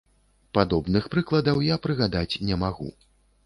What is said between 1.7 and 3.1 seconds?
прыгадаць не магу.